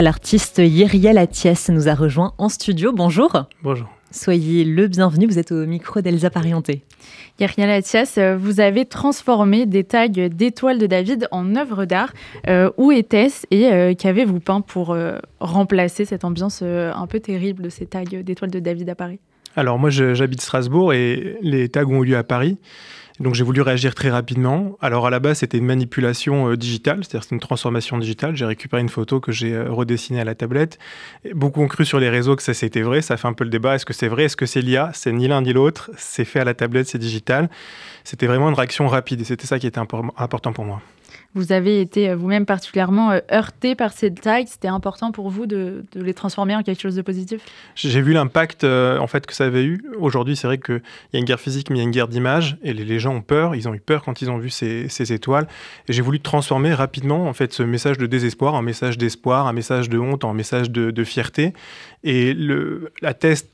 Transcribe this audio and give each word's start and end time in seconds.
L'artiste 0.00 0.62
Yeriel 0.64 1.18
Atiès 1.18 1.68
nous 1.68 1.86
a 1.86 1.94
rejoint 1.94 2.32
en 2.38 2.48
studio. 2.48 2.90
Bonjour. 2.90 3.44
Bonjour. 3.62 3.86
Soyez 4.10 4.64
le 4.64 4.88
bienvenu, 4.88 5.26
vous 5.26 5.38
êtes 5.38 5.52
au 5.52 5.66
micro 5.66 6.00
d'Elsa 6.00 6.30
Parienté. 6.30 6.84
Yeriel 7.38 7.68
Atiès, 7.68 8.18
vous 8.18 8.60
avez 8.60 8.86
transformé 8.86 9.66
des 9.66 9.84
tags 9.84 10.08
d'étoiles 10.08 10.78
de 10.78 10.86
David 10.86 11.28
en 11.32 11.54
œuvres 11.54 11.84
d'art. 11.84 12.14
Euh, 12.48 12.70
où 12.78 12.90
était-ce 12.92 13.46
et 13.50 13.70
euh, 13.70 13.92
qu'avez-vous 13.92 14.40
peint 14.40 14.62
pour 14.62 14.92
euh, 14.92 15.18
remplacer 15.38 16.06
cette 16.06 16.24
ambiance 16.24 16.62
un 16.62 17.06
peu 17.06 17.20
terrible 17.20 17.64
de 17.64 17.68
ces 17.68 17.84
tags 17.84 18.02
d'étoiles 18.04 18.50
de 18.50 18.58
David 18.58 18.88
à 18.88 18.94
Paris? 18.94 19.18
Alors 19.54 19.78
moi 19.78 19.90
j'habite 19.90 20.40
Strasbourg 20.40 20.94
et 20.94 21.36
les 21.42 21.68
tags 21.68 21.84
ont 21.84 22.02
eu 22.02 22.06
lieu 22.06 22.16
à 22.16 22.24
Paris. 22.24 22.56
Donc 23.20 23.34
j'ai 23.34 23.44
voulu 23.44 23.60
réagir 23.60 23.94
très 23.94 24.08
rapidement. 24.08 24.78
Alors 24.80 25.06
à 25.06 25.10
la 25.10 25.20
base, 25.20 25.38
c'était 25.38 25.58
une 25.58 25.66
manipulation 25.66 26.48
euh, 26.48 26.56
digitale, 26.56 27.04
c'est-à-dire 27.04 27.24
c'est 27.28 27.34
une 27.34 27.40
transformation 27.40 27.98
digitale. 27.98 28.34
J'ai 28.34 28.46
récupéré 28.46 28.80
une 28.80 28.88
photo 28.88 29.20
que 29.20 29.30
j'ai 29.30 29.52
euh, 29.52 29.70
redessinée 29.70 30.20
à 30.20 30.24
la 30.24 30.34
tablette. 30.34 30.78
beaucoup 31.34 31.60
ont 31.60 31.68
cru 31.68 31.84
sur 31.84 32.00
les 32.00 32.08
réseaux 32.08 32.34
que 32.34 32.42
ça 32.42 32.54
c'était 32.54 32.80
vrai. 32.80 33.02
Ça 33.02 33.18
fait 33.18 33.28
un 33.28 33.34
peu 33.34 33.44
le 33.44 33.50
débat. 33.50 33.74
Est-ce 33.74 33.84
que 33.84 33.92
c'est 33.92 34.08
vrai? 34.08 34.24
Est-ce 34.24 34.38
que 34.38 34.46
c'est 34.46 34.62
l'IA 34.62 34.90
C'est 34.94 35.12
ni 35.12 35.28
l'un 35.28 35.42
ni 35.42 35.52
l'autre. 35.52 35.90
C'est 35.98 36.24
fait 36.24 36.40
à 36.40 36.44
la 36.44 36.54
tablette, 36.54 36.88
c'est 36.88 36.98
digital. 36.98 37.50
C'était 38.04 38.26
vraiment 38.26 38.48
une 38.48 38.54
réaction 38.54 38.88
rapide 38.88 39.20
et 39.20 39.24
c'était 39.24 39.46
ça 39.46 39.58
qui 39.58 39.66
était 39.66 39.80
important 39.80 40.54
pour 40.54 40.64
moi. 40.64 40.80
Vous 41.34 41.52
avez 41.52 41.80
été 41.80 42.10
euh, 42.10 42.16
vous-même 42.16 42.44
particulièrement 42.44 43.12
euh, 43.12 43.20
heurté 43.32 43.76
par 43.76 43.92
ces 43.92 44.12
tags. 44.12 44.44
C'était 44.46 44.66
important 44.66 45.12
pour 45.12 45.30
vous 45.30 45.46
de, 45.46 45.84
les 45.94 46.12
transformer 46.12 46.56
en 46.56 46.64
quelque 46.64 46.80
chose 46.80 46.96
de 46.96 47.02
positif? 47.02 47.40
J'ai 47.76 48.00
vu 48.00 48.12
l'impact 48.12 48.64
euh, 48.64 48.98
en 48.98 49.06
fait 49.06 49.26
que 49.26 49.34
ça 49.34 49.44
avait 49.44 49.62
eu. 49.62 49.80
Aujourd'hui, 50.00 50.34
c'est 50.34 50.48
vrai 50.48 50.58
qu'il 50.58 50.82
y 51.12 51.16
a 51.16 51.20
une 51.20 51.24
guerre 51.24 51.38
physique, 51.38 51.70
mais 51.70 51.76
il 51.76 51.78
y 51.78 51.82
a 51.82 51.84
une 51.84 51.92
guerre 51.92 52.08
d'image. 52.08 52.56
Et 52.64 52.72
les, 52.72 52.98
gens 52.98 53.14
ont 53.14 53.22
peur. 53.22 53.54
Ils 53.54 53.68
ont 53.68 53.74
eu 53.74 53.80
peur 53.80 54.02
quand 54.02 54.22
ils 54.22 54.30
ont 54.30 54.38
vu 54.38 54.50
ces, 54.50 55.12
étoiles. 55.12 55.46
J'ai 55.88 56.02
voulu 56.02 56.18
transformer 56.18 56.74
rapidement 56.74 57.28
en 57.28 57.32
fait 57.32 57.52
ce 57.52 57.62
message 57.62 57.96
de 57.96 58.06
désespoir 58.06 58.54
en 58.54 58.62
message 58.62 58.98
d'espoir, 58.98 59.46
un 59.46 59.52
message 59.52 59.88
de 59.88 59.98
honte 59.98 60.24
en 60.24 60.34
message 60.34 60.70
de, 60.70 61.04
fierté. 61.04 61.52
Et 62.02 62.34
le, 62.34 62.92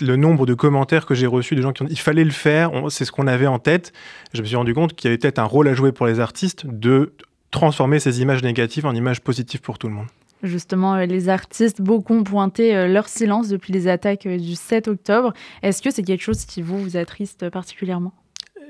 le 0.00 0.16
nombre 0.16 0.46
de 0.46 0.54
commentaires 0.54 1.04
que 1.04 1.14
j'ai 1.14 1.26
reçus 1.26 1.54
de 1.56 1.62
gens 1.62 1.72
qui 1.72 1.82
ont 1.82 1.84
dit 1.84 1.92
il 1.92 1.98
fallait 1.98 2.24
le 2.24 2.30
faire, 2.30 2.70
c'est 2.88 3.04
ce 3.04 3.12
qu'on 3.12 3.26
avait 3.26 3.46
en 3.46 3.58
tête. 3.58 3.92
Je 4.32 4.40
me 4.40 4.46
suis 4.46 4.56
rendu 4.56 4.72
compte 4.72 4.94
qu'il 4.94 5.08
y 5.08 5.10
avait 5.10 5.18
peut-être 5.18 5.38
un 5.38 5.44
rôle 5.44 5.68
à 5.68 5.74
jouer 5.74 5.92
pour 5.92 6.06
les 6.06 6.20
artistes 6.20 6.66
de 6.66 7.12
transformer 7.50 7.98
ces 7.98 8.20
images 8.20 8.42
négatives 8.42 8.86
en 8.86 8.94
images 8.94 9.20
positives 9.20 9.60
pour 9.60 9.78
tout 9.78 9.88
le 9.88 9.94
monde. 9.94 10.06
Justement, 10.42 10.94
euh, 10.94 11.06
les 11.06 11.28
artistes, 11.28 11.80
beaucoup 11.80 12.14
ont 12.14 12.24
pointé 12.24 12.76
euh, 12.76 12.88
leur 12.88 13.08
silence 13.08 13.48
depuis 13.48 13.72
les 13.72 13.88
attaques 13.88 14.26
euh, 14.26 14.36
du 14.36 14.54
7 14.54 14.88
octobre. 14.88 15.32
Est-ce 15.62 15.80
que 15.80 15.90
c'est 15.90 16.02
quelque 16.02 16.22
chose 16.22 16.44
qui 16.44 16.60
vous, 16.60 16.78
vous 16.78 16.96
attriste 16.96 17.48
particulièrement? 17.48 18.12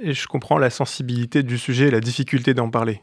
Et 0.00 0.12
Je 0.12 0.26
comprends 0.26 0.58
la 0.58 0.70
sensibilité 0.70 1.42
du 1.42 1.58
sujet 1.58 1.88
et 1.88 1.90
la 1.90 2.00
difficulté 2.00 2.54
d'en 2.54 2.70
parler. 2.70 3.02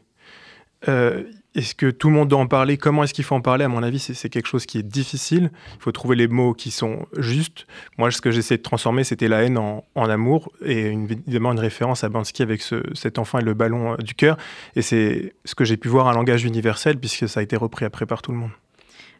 Euh, 0.88 1.24
est-ce 1.54 1.74
que 1.74 1.90
tout 1.90 2.08
le 2.08 2.14
monde 2.14 2.28
doit 2.28 2.40
en 2.40 2.46
parler? 2.46 2.76
Comment 2.76 3.04
est-ce 3.04 3.14
qu'il 3.14 3.24
faut 3.24 3.36
en 3.36 3.40
parler? 3.40 3.64
À 3.64 3.68
mon 3.68 3.82
avis, 3.82 4.00
c'est 4.00 4.28
quelque 4.28 4.46
chose 4.46 4.66
qui 4.66 4.78
est 4.78 4.82
difficile. 4.82 5.50
Il 5.76 5.82
faut 5.82 5.92
trouver 5.92 6.16
les 6.16 6.26
mots 6.26 6.52
qui 6.52 6.70
sont 6.70 7.06
justes. 7.16 7.66
Moi, 7.96 8.10
ce 8.10 8.20
que 8.20 8.30
j'essaie 8.30 8.56
de 8.56 8.62
transformer, 8.62 9.04
c'était 9.04 9.28
la 9.28 9.44
haine 9.44 9.58
en, 9.58 9.84
amour 9.94 10.50
et 10.64 10.88
évidemment 10.88 11.52
une 11.52 11.60
référence 11.60 12.04
à 12.04 12.08
Bansky 12.08 12.42
avec 12.42 12.62
cet 12.94 13.18
enfant 13.18 13.38
et 13.38 13.42
le 13.42 13.54
ballon 13.54 13.92
euh, 13.92 13.96
du 13.96 14.14
cœur. 14.14 14.36
Et 14.76 14.82
c'est 14.82 15.34
ce 15.44 15.54
que 15.54 15.64
j'ai 15.64 15.76
pu 15.76 15.88
voir 15.88 16.08
un 16.08 16.12
langage 16.12 16.44
universel 16.44 16.98
puisque 16.98 17.28
ça 17.28 17.40
a 17.40 17.42
été 17.42 17.56
repris 17.56 17.84
après 17.84 18.04
par 18.04 18.20
tout 18.20 18.32
le 18.32 18.38
monde. 18.38 18.50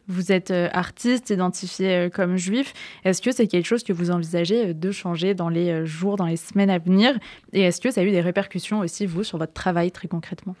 Vous 0.07 0.31
êtes 0.31 0.51
euh, 0.51 0.69
artiste, 0.71 1.31
identifié 1.31 1.89
euh, 1.89 2.09
comme 2.09 2.37
juif. 2.37 2.73
Est-ce 3.05 3.23
que 3.23 3.31
c'est 3.31 3.47
quelque 3.47 3.65
chose 3.65 3.83
que 3.83 3.91
vous 3.91 4.11
envisagez 4.11 4.67
euh, 4.67 4.73
de 4.73 4.91
changer 4.91 5.33
dans 5.33 5.49
les 5.49 5.85
jours, 5.85 6.15
dans 6.15 6.27
les 6.27 6.37
semaines 6.37 6.69
à 6.69 6.77
venir? 6.77 7.13
Et 7.53 7.61
est-ce 7.61 7.81
que 7.81 7.89
ça 7.89 8.01
a 8.01 8.03
eu 8.03 8.11
des 8.11 8.21
répercussions 8.21 8.79
aussi, 8.79 9.07
vous, 9.07 9.23
sur 9.23 9.39
votre 9.39 9.53
travail 9.53 9.91
très 9.91 10.07
concrètement? 10.07 10.55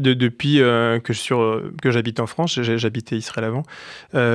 Depuis 0.00 0.56
que, 0.56 1.72
que 1.80 1.90
j'habite 1.92 2.18
en 2.18 2.26
France, 2.26 2.60
j'habitais 2.60 3.16
Israël 3.16 3.44
avant, 3.44 3.62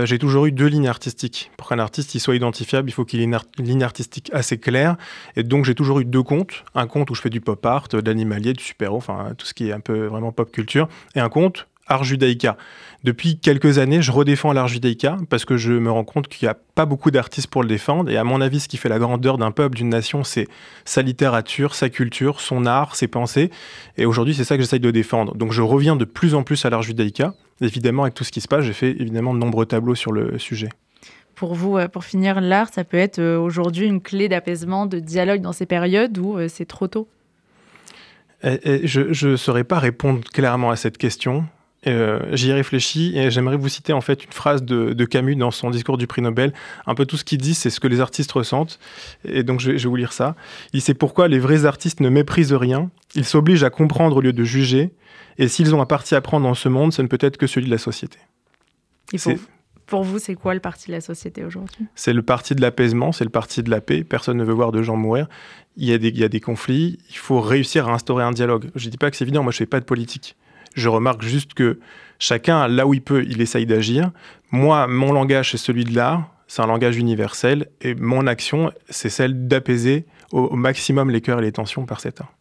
j'ai 0.06 0.18
toujours 0.18 0.46
eu 0.46 0.54
deux 0.54 0.68
lignes 0.68 0.88
artistiques. 0.88 1.52
Pour 1.58 1.68
qu'un 1.68 1.80
artiste 1.80 2.16
il 2.16 2.20
soit 2.20 2.36
identifiable, 2.36 2.90
il 2.90 2.94
faut 2.94 3.04
qu'il 3.04 3.20
ait 3.20 3.26
une, 3.26 3.38
ligne 3.58 3.84
artistique 3.84 4.30
assez 4.34 4.58
claire. 4.58 4.96
Et 5.36 5.44
donc 5.44 5.66
j'ai 5.66 5.76
toujours 5.76 6.00
eu 6.00 6.06
deux 6.06 6.24
comptes. 6.24 6.64
Un 6.76 6.88
compte 6.88 7.12
où 7.12 7.16
je 7.16 7.22
fais 7.22 7.30
du 7.30 7.42
pop 7.42 7.66
art, 7.66 7.90
de 7.90 8.00
l'animalier, 8.00 8.54
du 8.54 8.64
super-héros, 8.64 8.98
enfin 8.98 9.34
tout 9.38 9.46
ce 9.46 9.54
qui 9.54 9.70
est 9.70 9.74
un 9.74 9.82
peu 9.82 10.06
vraiment 10.06 10.32
pop 10.32 10.50
culture. 10.52 10.88
Et 11.16 11.20
un 11.20 11.30
compte 11.30 11.68
art 11.88 12.04
judaïca. 12.04 12.58
Depuis 13.04 13.38
quelques 13.38 13.80
années, 13.80 14.02
je 14.02 14.12
redéfends 14.12 14.54
l'art 14.54 14.70
judaïca 14.70 15.18
parce 15.30 15.44
que 15.44 15.58
je 15.58 15.74
me 15.74 15.92
rends 15.92 16.06
compte 16.06 16.30
qu'il 16.30 16.46
n'y 16.46 16.50
a 16.50 16.54
pas 16.54 16.86
beaucoup 16.86 17.12
d'artistes 17.12 17.48
pour 17.48 17.62
le 17.62 17.68
défendre. 17.68 18.10
Et 18.10 18.16
à 18.16 18.24
mon 18.24 18.40
avis, 18.40 18.62
ce 18.62 18.70
qui 18.70 18.78
fait 18.78 18.88
la 18.88 19.00
grandeur 19.00 19.38
d'un 19.38 19.52
peuple, 19.52 19.76
d'une 19.76 19.90
nation, 19.90 20.24
c'est 20.24 20.48
sa 20.86 21.02
littérature, 21.02 21.76
sa 21.76 21.90
culture, 21.90 22.40
son 22.40 22.66
art, 22.66 22.96
ses 22.96 23.08
pensées. 23.08 23.52
Et 23.98 24.06
aujourd'hui, 24.06 24.34
c'est 24.34 24.46
ça 24.46 24.56
que 24.56 24.64
j'essaye 24.64 24.80
de 24.80 24.92
défendre. 24.92 25.36
Donc 25.36 25.52
je 25.52 25.62
reviens 25.62 25.98
de 25.98 26.06
plus 26.06 26.34
en 26.34 26.44
plus 26.44 26.64
à 26.66 26.70
l'art 26.70 26.82
judaïca. 26.82 27.34
Évidemment, 27.60 28.04
avec 28.04 28.14
tout 28.14 28.24
ce 28.24 28.32
qui 28.32 28.40
se 28.40 28.48
passe, 28.48 28.64
j'ai 28.64 28.74
fait 28.74 28.92
évidemment 28.92 29.34
de 29.34 29.40
nombreux 29.40 29.66
tableaux 29.66 29.96
sur 29.96 30.14
le 30.14 30.40
sujet. 30.40 30.70
Pour 31.36 31.56
vous, 31.56 31.78
euh, 31.78 31.88
pour 31.88 32.06
finir, 32.06 32.40
l'art, 32.42 32.70
ça 32.72 32.84
peut 32.84 32.98
être 32.98 33.20
euh, 33.20 33.38
aujourd'hui 33.38 33.88
une 33.88 34.02
clé 34.02 34.30
d'apaisement, 34.30 34.86
de 34.86 35.00
dialogue 35.00 35.42
dans 35.42 35.52
ces 35.52 35.66
périodes 35.66 36.18
où 36.18 36.38
euh, 36.38 36.48
c'est 36.48 36.66
trop 36.66 36.88
tôt? 36.88 37.08
Je 38.44 39.28
ne 39.28 39.36
saurais 39.38 39.64
pas 39.64 39.80
répondre 39.80 40.22
clairement 40.30 40.70
à 40.70 40.76
cette 40.76 40.98
question. 40.98 41.46
Euh, 41.86 42.20
j'y 42.32 42.50
ai 42.50 42.54
réfléchi 42.54 43.18
et 43.18 43.30
j'aimerais 43.30 43.58
vous 43.58 43.68
citer 43.68 43.94
en 43.94 44.02
fait 44.02 44.24
une 44.24 44.32
phrase 44.32 44.64
de, 44.64 45.06
Camus 45.06 45.36
dans 45.36 45.52
son 45.52 45.70
discours 45.70 45.98
du 45.98 46.08
prix 46.08 46.22
Nobel. 46.22 46.54
Un 46.86 46.96
peu 46.96 47.06
tout 47.06 47.18
ce 47.18 47.24
qu'il 47.24 47.40
dit, 47.40 47.54
c'est 47.54 47.70
ce 47.70 47.80
que 47.80 47.88
les 47.88 48.00
artistes 48.00 48.32
ressentent. 48.32 48.80
Et 49.26 49.44
donc 49.44 49.60
je 49.60 49.72
vais, 49.72 49.78
vous 49.78 49.96
lire 49.96 50.14
ça. 50.14 50.36
Il 50.72 50.82
sait 50.82 50.94
pourquoi 50.94 51.28
les 51.28 51.40
vrais 51.40 51.66
artistes 51.66 52.00
ne 52.00 52.10
méprisent 52.10 52.54
rien. 52.54 52.90
Ils 53.16 53.26
s'obligent 53.26 53.64
à 53.64 53.70
comprendre 53.70 54.18
au 54.18 54.22
lieu 54.22 54.34
de 54.34 54.44
juger. 54.44 54.92
Et 55.38 55.48
s'ils 55.48 55.76
ont 55.76 55.82
un 55.82 55.86
parti 55.86 56.16
à 56.16 56.22
prendre 56.22 56.46
dans 56.46 56.54
ce 56.54 56.70
monde, 56.70 56.94
ce 56.94 57.02
ne 57.02 57.08
peut 57.08 57.18
être 57.20 57.38
que 57.38 57.48
celui 57.48 57.66
de 57.66 57.72
la 57.72 57.78
société. 57.78 58.20
pour, 59.86 60.04
vous, 60.04 60.20
c'est 60.20 60.36
quoi 60.36 60.54
le 60.54 60.60
parti 60.60 60.88
de 60.88 60.94
la 60.94 61.02
société 61.02 61.44
aujourd'hui? 61.44 61.86
C'est 61.96 62.14
le 62.14 62.22
parti 62.22 62.56
de 62.56 62.62
l'apaisement, 62.62 63.12
c'est 63.12 63.24
le 63.24 63.30
parti 63.30 63.62
de 63.62 63.70
la 63.70 63.82
paix. 63.82 64.04
Personne 64.04 64.38
ne 64.38 64.44
veut 64.44 64.54
voir 64.54 64.72
de 64.72 64.82
gens 64.82 64.96
mourir. 64.96 65.28
Il 65.76 65.86
y, 65.86 65.94
a 65.94 65.98
des, 65.98 66.10
il 66.10 66.20
y 66.20 66.24
a 66.24 66.30
des 66.30 66.40
conflits. 66.40 67.00
Il 67.10 67.18
faut 67.18 67.42
réussir 67.42 67.90
à 67.90 67.94
instaurer 67.94 68.24
un 68.24 68.32
dialogue. 68.32 68.70
Je 68.76 68.86
ne 68.86 68.92
dis 68.92 68.98
pas 68.98 69.10
que 69.12 69.18
c'est 69.18 69.26
évident. 69.26 69.44
Moi, 69.44 69.52
je 69.52 69.58
ne 69.58 69.60
fais 69.60 69.66
pas 69.66 69.80
de 69.80 69.86
politique. 69.86 70.38
Je 70.74 70.90
remarque 70.90 71.22
juste 71.22 71.54
que 71.54 71.80
chacun, 72.20 72.68
là 72.68 72.88
où 72.88 72.94
il 72.94 73.02
peut, 73.02 73.24
il 73.28 73.42
essaye 73.42 73.66
d'agir. 73.66 74.12
Moi, 74.52 74.88
mon 74.88 75.12
langage, 75.12 75.52
c'est 75.52 75.58
celui 75.58 75.84
de 75.84 75.96
l'art, 75.96 76.30
c'est 76.48 76.62
un 76.62 76.68
langage 76.68 76.98
universel, 76.98 77.70
et 77.82 77.96
mon 77.96 78.28
action, 78.28 78.72
c'est 78.90 79.10
celle 79.10 79.48
d'apaiser 79.48 80.06
au, 80.32 80.56
maximum 80.56 81.10
les 81.10 81.22
cœurs 81.22 81.40
et 81.40 81.44
les 81.44 81.52
tensions 81.52 81.86
par 81.86 82.00
cet 82.00 82.22
art. 82.22 82.32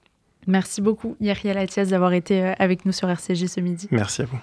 Merci 0.47 0.82
beaucoup, 0.82 1.16
Yeriel 1.21 1.56
Atias, 1.56 1.87
d'avoir 1.87 2.12
été 2.12 2.42
euh, 2.42 2.53
avec 2.59 2.84
nous 2.84 2.92
sur 2.92 3.09
RCG 3.09 3.47
ce 3.47 3.60
midi. 3.60 3.87
Merci 3.91 4.22
à 4.22 4.25
vous. 4.25 4.38